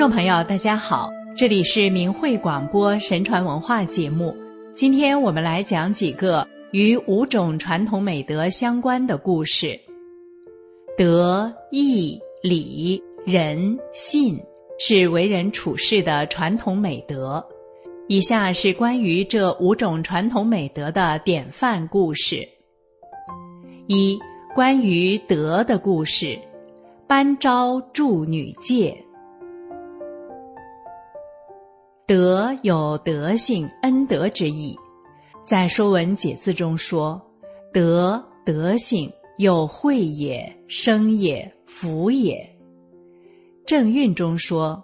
[0.00, 4.34] 众朋友，大家好，这里是明慧广播神传文化节目。
[4.74, 9.78] 今天我们来讲几个与五种传统美德相关的故事。
[10.96, 14.40] 德、义、礼、仁、信
[14.78, 17.46] 是为人处事的传统美德。
[18.08, 22.36] 以下是关于这五种传统美德的典范故事。
[23.86, 24.18] 一、
[24.54, 26.38] 关于德的故事：
[27.06, 28.96] 班昭助女戒。
[32.10, 34.76] 德有德性、恩德之意，
[35.44, 37.22] 在《说文解字》中说
[37.72, 42.44] ：“德，德性，有惠也，生也，福也。”
[43.64, 44.82] 正韵中说：“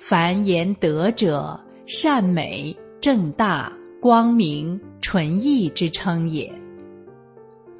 [0.00, 6.50] 凡言德者，善美、正大、光明、纯义之称也。”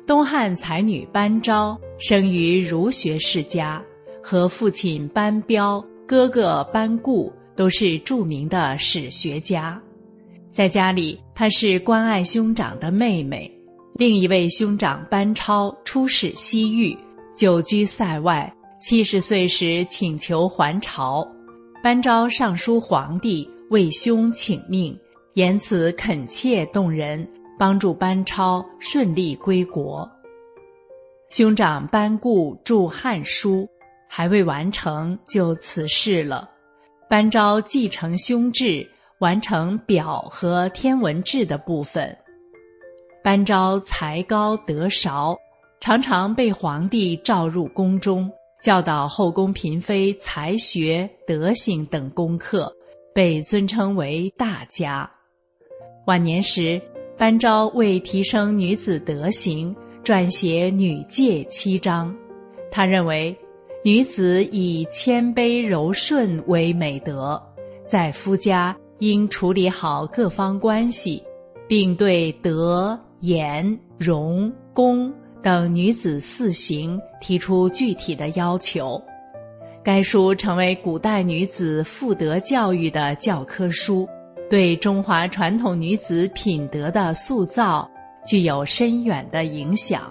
[0.06, 3.82] 东汉才女班昭生于儒学世家，
[4.22, 7.32] 和父亲班彪、哥哥班固。
[7.56, 9.80] 都是著名的史学家，
[10.50, 13.50] 在家里她是关爱兄长的妹妹。
[13.94, 16.96] 另一位兄长班超出使西域，
[17.36, 21.26] 久居塞外，七十岁时请求还朝。
[21.82, 24.98] 班昭上书皇帝，为兄请命，
[25.34, 27.24] 言辞恳切动人，
[27.56, 30.10] 帮助班超顺利归国。
[31.30, 33.62] 兄长班固著《汉书》，
[34.08, 36.50] 还未完成就辞世了。
[37.14, 38.84] 班昭继承兄制，
[39.20, 42.12] 完成表和天文志的部分。
[43.22, 45.38] 班昭才高德韶，
[45.78, 48.28] 常常被皇帝召入宫中，
[48.64, 52.68] 教导后宫嫔妃才学、德行等功课，
[53.14, 55.08] 被尊称为大家。
[56.08, 56.82] 晚年时，
[57.16, 59.72] 班昭为提升女子德行，
[60.02, 62.12] 撰写《女戒》七章。
[62.72, 63.32] 他认为。
[63.84, 67.38] 女子以谦卑柔顺为美德，
[67.84, 71.22] 在夫家应处理好各方关系，
[71.68, 75.12] 并对德、言、容、恭
[75.42, 78.98] 等女子四行提出具体的要求。
[79.82, 84.08] 该书成为古代女子妇德教育的教科书，
[84.48, 87.86] 对中华传统女子品德的塑造
[88.26, 90.10] 具有深远的影响。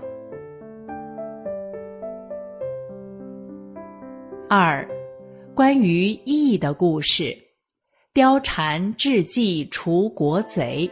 [4.55, 4.87] 二，
[5.55, 7.35] 关于义的故事：
[8.13, 10.87] 貂蝉智计除国贼。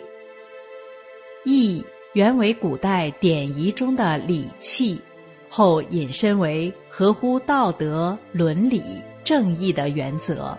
[1.46, 5.00] 义原为古代典仪中的礼器，
[5.48, 8.82] 后引申为合乎道德伦理
[9.24, 10.58] 正义的原则。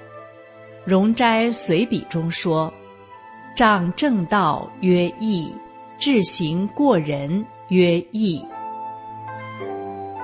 [0.89, 2.73] 《容斋随笔》中说
[3.57, 5.53] ：“仗正道曰义，
[5.99, 8.41] 治行过人曰义。”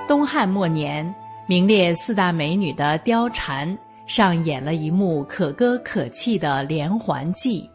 [0.07, 1.13] 东汉末年。
[1.49, 7.67] 名列四大美女的貂蝉上演了一幕可歌可泣的连环计。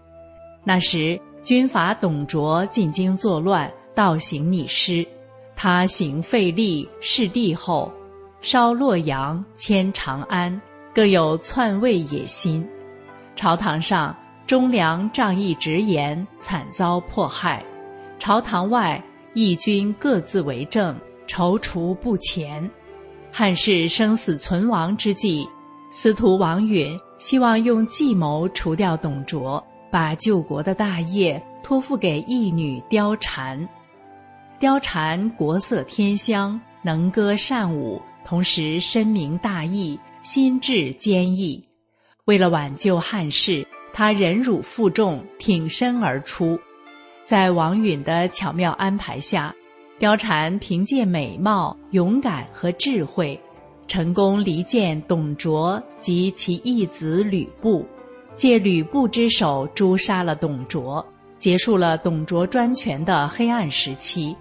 [0.62, 5.05] 那时军阀董卓进京作乱，倒行逆施。
[5.57, 7.93] 他行废立弑帝后，
[8.41, 10.63] 烧洛阳，迁长安，
[10.95, 12.65] 各有篡位野心。
[13.34, 17.61] 朝堂上忠良仗义直言，惨遭迫害；
[18.21, 19.03] 朝堂外
[19.33, 20.97] 义军各自为政，
[21.27, 22.71] 踌躇不前。
[23.37, 25.45] 汉室生死存亡之际，
[25.91, 33.69] 司徒王允希望用计谋除掉董卓，把救国的大业托付给义女貂蝉。
[34.61, 41.61] 貂蝉国色天香，能歌善舞，同时深明大义，心智坚毅。
[42.27, 46.56] 为了挽救汉室，他忍辱负重，挺身而出。
[47.25, 49.53] 在王允的巧妙安排下。
[50.00, 53.38] 貂蝉凭借美貌、勇敢和智慧，
[53.87, 57.86] 成功离间董卓及其义子吕布，
[58.34, 61.04] 借吕布之手诛杀了董卓，
[61.39, 64.36] 结束了董卓专权的黑暗时期，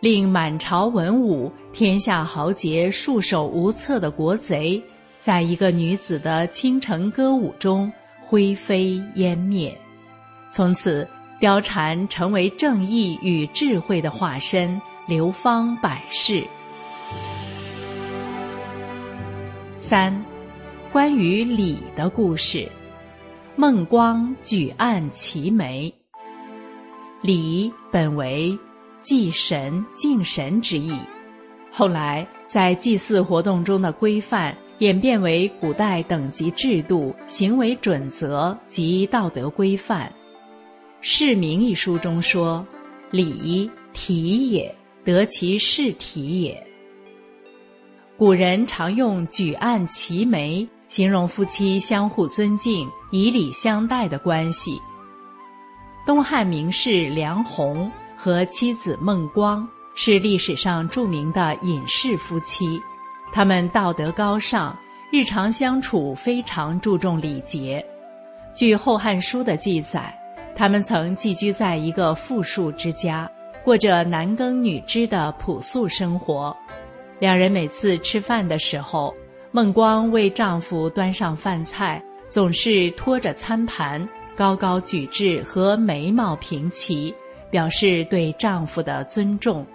[0.00, 4.80] 令满朝文武、天下豪杰束手无策的国贼，
[5.20, 7.90] 在一个女子的倾城歌舞中
[8.20, 9.74] 灰飞烟灭。
[10.50, 11.08] 从此，
[11.40, 14.78] 貂蝉成为正义与智慧的化身。
[15.08, 16.44] 流芳百世。
[19.78, 20.22] 三，
[20.92, 22.70] 关于礼的故事。
[23.56, 25.90] 孟光举案齐眉。
[27.22, 28.54] 礼本为
[29.00, 31.00] 祭神、敬神之意，
[31.72, 40.06] 后来在祭祀活动中的规范，演变为古代等级制度、行为准则及道德规范。
[41.00, 42.62] 《释名》一书中说
[43.10, 44.70] ：“礼，体也。”
[45.08, 46.62] 得其事体也。
[48.14, 54.78] 古人常用举案齐眉形容夫妻相互尊敬、以礼相待的关系。
[56.06, 62.78] 东汉名士梁鸿和妻子孟光是历史上著名的隐士夫妻，
[63.32, 64.76] 他们道德高尚，
[65.10, 67.82] 日常相处非常注重礼节。
[68.54, 70.14] 据《后汉书》的记载，
[70.54, 73.30] 他们曾寄居在一个富庶之家，
[73.68, 76.56] 过着男耕女织的朴素生活。
[77.18, 79.14] 两人每次吃饭的时候，
[79.50, 87.14] 孟光为丈夫端上饭菜，总是拖着餐盘，高高举至和眉毛平齐，
[87.50, 89.66] 表示对丈夫的尊重。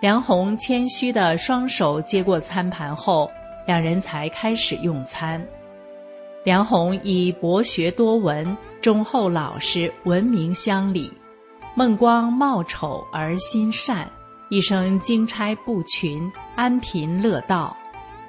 [0.00, 3.28] 梁鸿谦虚的双手接过餐盘后，
[3.66, 5.44] 两人才开始用餐。
[6.44, 11.12] 梁鸿以博学多闻、忠厚老实闻名乡里，
[11.76, 14.08] 孟光貌丑而心善。
[14.48, 17.76] 一生经差不群，安贫乐道，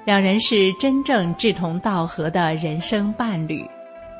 [0.04, 3.64] 两人是真正志同道合的人生伴侣。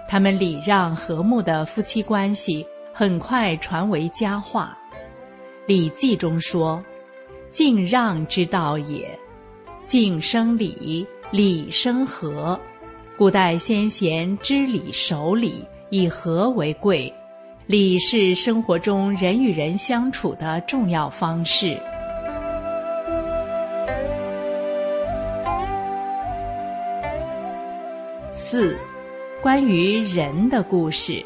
[0.08, 4.78] 他们礼让和睦的夫妻关系很快传为佳话。
[5.67, 6.81] 《礼记》中说
[7.50, 9.19] ：“敬让之道也，
[9.84, 12.61] 敬生礼，礼生和。
[13.17, 17.12] 古代先贤知礼守礼，以和为贵。”
[17.66, 21.76] 礼是生活中人与人相处的重要方式。
[28.30, 28.78] 四，
[29.42, 31.20] 关于仁的故事。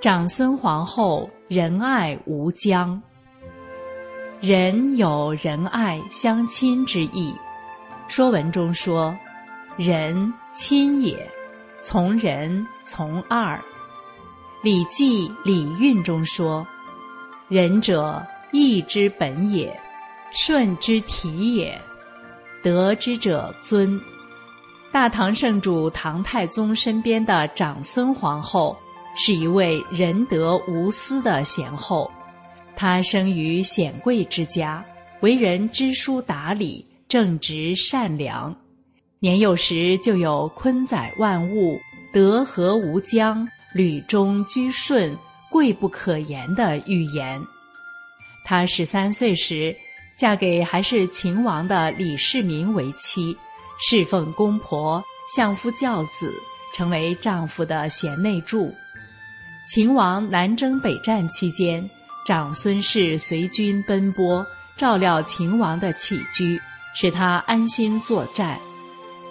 [0.00, 3.00] 长孙皇后仁爱无疆。
[4.40, 7.32] 仁有仁爱相亲之意，
[8.12, 9.16] 《说文》中说
[9.78, 11.24] ：“仁亲也，
[11.80, 13.56] 从仁从二。”
[14.62, 16.66] 《礼记·礼运》中说
[17.48, 18.22] ：“仁者，
[18.52, 19.74] 义之本也，
[20.32, 21.80] 顺之体也，
[22.62, 23.98] 得之者尊。”
[24.92, 28.76] 大唐圣主唐太宗身边的长孙皇后
[29.16, 32.10] 是一位仁德无私的贤后，
[32.76, 34.84] 她生于显贵之家，
[35.20, 38.54] 为人知书达理、正直善良，
[39.20, 41.80] 年幼时就有坤载万物、
[42.12, 43.48] 德和无疆。
[43.72, 45.16] 吕中居顺，
[45.48, 47.40] 贵不可言的预言。
[48.44, 49.76] 她十三岁时，
[50.16, 53.36] 嫁给还是秦王的李世民为妻，
[53.80, 55.02] 侍奉公婆，
[55.36, 56.34] 相夫教子，
[56.74, 58.74] 成为丈夫的贤内助。
[59.68, 61.88] 秦王南征北战期间，
[62.26, 64.44] 长孙氏随军奔波，
[64.76, 66.60] 照料秦王的起居，
[66.94, 68.58] 使他安心作战。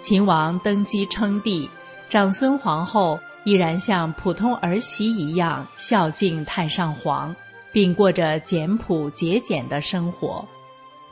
[0.02, 1.68] 秦王登基称帝，
[2.08, 3.20] 长孙皇后。
[3.44, 7.34] 依然像普通儿媳一样孝敬太上皇，
[7.72, 10.46] 并过着简朴节俭的生活。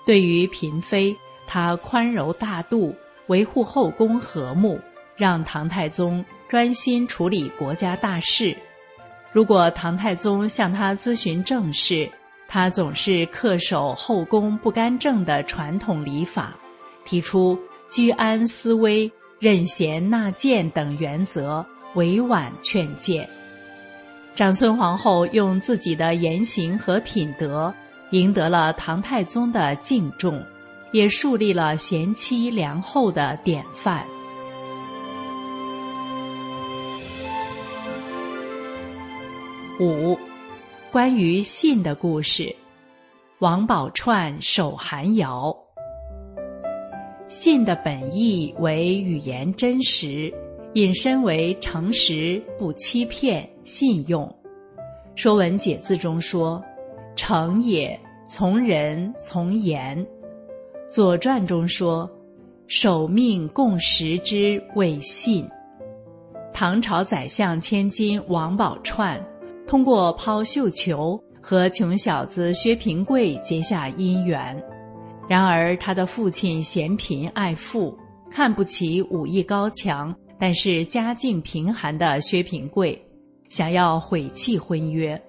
[0.05, 1.17] 对于嫔妃，
[1.47, 2.95] 她宽柔大度，
[3.29, 4.79] 维护后宫和睦，
[5.17, 8.57] 让唐太宗专心处理国家大事。
[9.33, 12.11] 如果唐太宗向她咨询政事，
[12.47, 16.55] 她总是恪守后宫不干政的传统礼法，
[17.05, 17.59] 提出
[17.91, 21.65] 居安思危、任贤纳谏等原则。
[21.99, 23.29] 委婉劝谏，
[24.37, 27.75] 长孙皇后用自己的言行和品德
[28.11, 30.41] 赢得了唐太宗的敬重，
[30.93, 34.05] 也树立了贤妻良后的典范。
[39.81, 40.17] 五，
[40.93, 42.55] 关于信的故事。
[43.41, 45.53] 王宝钏守寒窑。
[47.29, 50.33] 信的本意为语言真实。
[50.79, 54.25] 引申为诚实、不欺骗、信用。
[55.17, 56.63] 《说文解字》中说
[57.17, 59.99] ：“诚也，从人从言。”
[60.89, 62.09] 《左传》中说
[62.69, 65.45] ：“守命共识之谓信。”
[66.55, 69.21] 唐朝宰相千金王宝钏，
[69.67, 74.57] 通过抛绣球和穷小子薛平贵结下姻缘。
[75.29, 77.99] 然而，他的父亲嫌贫爱富，
[78.31, 80.15] 看不起武艺高强。
[80.39, 83.01] 但是家境贫寒的薛平贵
[83.49, 85.21] 想要毁弃婚约，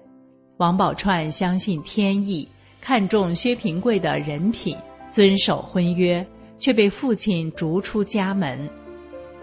[0.58, 2.46] 王宝钏相信天意，
[2.80, 4.76] 看重薛平贵的人品，
[5.10, 6.24] 遵守婚约，
[6.58, 8.68] 却被父亲逐出家门。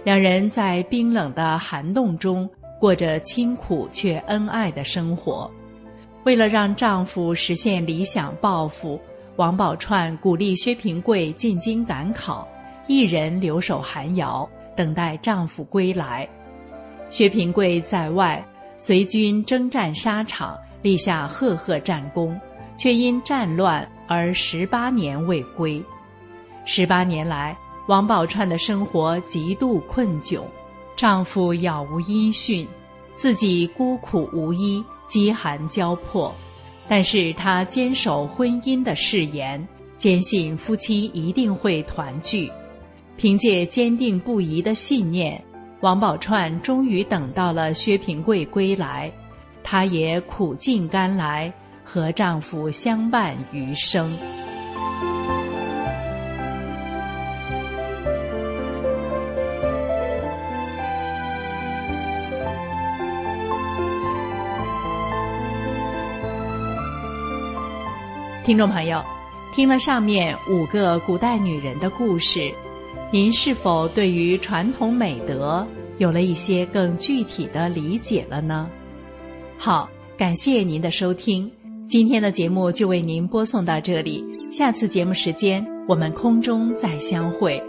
[0.03, 5.51] 两人在冰冷的寒洞中过着清苦却恩爱的生活。
[6.23, 8.99] 为了让丈夫实现理想抱负，
[9.35, 12.47] 王宝钏鼓励薛平贵进京赶考，
[12.87, 14.47] 一人留守寒窑。
[14.77, 16.29] 等待丈夫归来，
[17.09, 18.41] 薛平贵在外
[18.77, 22.39] 随军征战沙场，立下赫赫战功，
[22.77, 25.83] 却因战乱而十八年未归。
[26.63, 27.57] 十八年来，
[27.87, 30.41] 王宝钏的生活极度困窘，
[30.95, 32.67] 丈夫杳无音讯，
[33.15, 36.31] 自己孤苦无依，饥寒交迫。
[36.87, 39.67] 但是她坚守婚姻的誓言，
[39.97, 42.51] 坚信夫妻一定会团聚。
[43.17, 45.43] 凭借坚定不移的信念，
[45.79, 49.11] 王宝钏终于等到了薛平贵归来，
[49.63, 51.51] 她也苦尽甘来，
[51.83, 54.15] 和丈夫相伴余生。
[68.45, 69.03] 听众朋友，
[69.53, 72.53] 听了上面五个古代女人的故事，
[73.09, 75.65] 您是否对于传统美德
[75.97, 78.69] 有了一些更具体的理解了呢？
[79.57, 81.49] 好，感谢您的收听，
[81.87, 84.21] 今天的节目就为您播送到这里，
[84.51, 87.63] 下次节目时间我们空中再相会。